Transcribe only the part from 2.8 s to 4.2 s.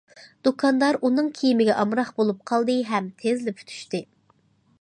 ھەم تېزلا پۈتۈشتى.